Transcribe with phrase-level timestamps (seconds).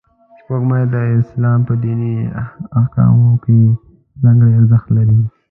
[0.39, 2.15] سپوږمۍ د اسلام په دیني
[2.79, 3.59] احکامو کې
[4.21, 5.19] ځانګړی ارزښت لري